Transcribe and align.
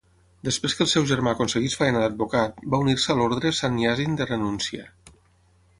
Després 0.47 0.75
que 0.77 0.81
el 0.85 0.89
seu 0.93 1.03
germà 1.11 1.33
aconseguís 1.35 1.75
feina 1.81 2.01
d'advocat, 2.05 2.65
va 2.75 2.81
unir-se 2.85 3.13
a 3.15 3.19
l'ordre 3.21 3.53
Sanniasin 3.61 4.21
de 4.23 4.33
renúncia. 4.35 4.93